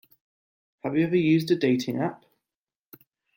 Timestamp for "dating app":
1.55-2.25